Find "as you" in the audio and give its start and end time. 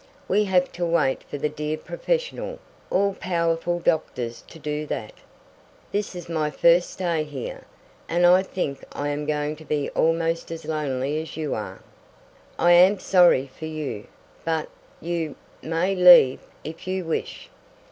11.21-11.53